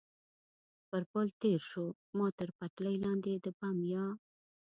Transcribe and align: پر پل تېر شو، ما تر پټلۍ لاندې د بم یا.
پر 0.89 1.01
پل 1.11 1.27
تېر 1.41 1.59
شو، 1.69 1.85
ما 2.17 2.27
تر 2.39 2.49
پټلۍ 2.57 2.95
لاندې 3.03 3.33
د 3.45 3.47
بم 3.59 3.77
یا. 3.93 4.05